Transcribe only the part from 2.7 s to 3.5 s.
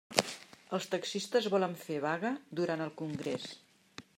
el congrés.